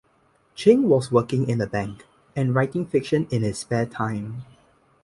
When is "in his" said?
3.29-3.59